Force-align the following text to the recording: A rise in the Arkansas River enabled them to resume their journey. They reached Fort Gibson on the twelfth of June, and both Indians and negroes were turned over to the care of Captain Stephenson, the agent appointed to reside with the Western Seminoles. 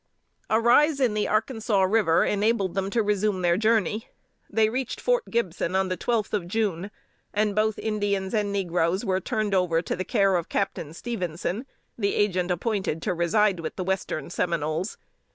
A 0.49 0.59
rise 0.59 0.99
in 0.99 1.13
the 1.13 1.27
Arkansas 1.27 1.83
River 1.83 2.25
enabled 2.25 2.73
them 2.73 2.89
to 2.89 3.03
resume 3.03 3.43
their 3.43 3.55
journey. 3.55 4.07
They 4.49 4.67
reached 4.67 4.99
Fort 4.99 5.25
Gibson 5.29 5.75
on 5.75 5.89
the 5.89 5.95
twelfth 5.95 6.33
of 6.33 6.47
June, 6.47 6.89
and 7.35 7.53
both 7.55 7.77
Indians 7.77 8.33
and 8.33 8.51
negroes 8.51 9.05
were 9.05 9.19
turned 9.21 9.53
over 9.53 9.79
to 9.83 9.95
the 9.95 10.03
care 10.03 10.37
of 10.37 10.49
Captain 10.49 10.95
Stephenson, 10.95 11.67
the 11.99 12.15
agent 12.15 12.49
appointed 12.49 13.03
to 13.03 13.13
reside 13.13 13.59
with 13.59 13.75
the 13.75 13.83
Western 13.83 14.31
Seminoles. 14.31 14.97